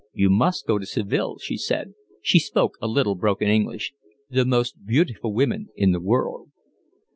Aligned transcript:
"You 0.15 0.31
must 0.31 0.65
go 0.65 0.79
to 0.79 0.85
Seville," 0.87 1.37
she 1.37 1.57
said—she 1.57 2.39
spoke 2.39 2.73
a 2.81 2.87
little 2.87 3.13
broken 3.13 3.49
English. 3.49 3.93
"The 4.31 4.45
most 4.45 4.83
beautiful 4.83 5.31
women 5.31 5.69
in 5.75 5.91
the 5.91 6.01
world." 6.01 6.49